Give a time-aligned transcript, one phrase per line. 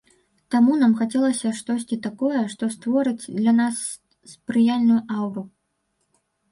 [0.53, 3.85] Таму нам хацелася штосьці такое, што створыць для нас
[4.35, 5.43] спрыяльную аўру.